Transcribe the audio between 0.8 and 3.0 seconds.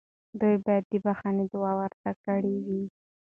د بخښنې دعا ورته کړې وای.